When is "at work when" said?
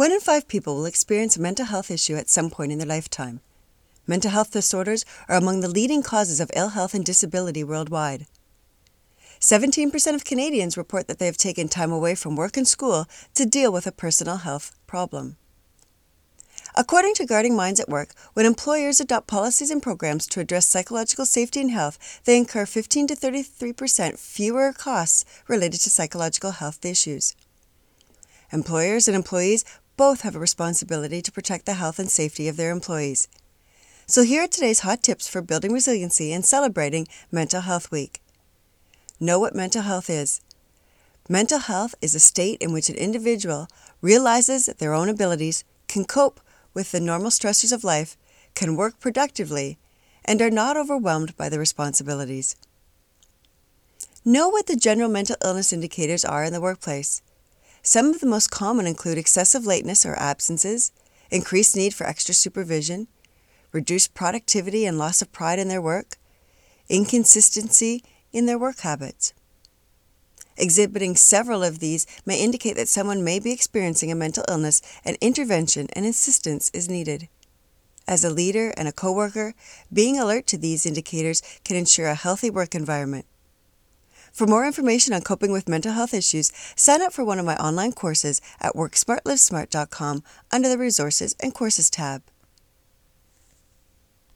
17.78-18.46